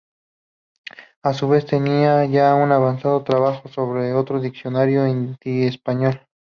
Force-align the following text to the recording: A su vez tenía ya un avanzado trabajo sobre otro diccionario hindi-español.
A 1.21 1.31
su 1.33 1.47
vez 1.47 1.67
tenía 1.67 2.25
ya 2.25 2.55
un 2.55 2.71
avanzado 2.71 3.23
trabajo 3.23 3.69
sobre 3.69 4.13
otro 4.15 4.39
diccionario 4.41 5.05
hindi-español. 5.05 6.25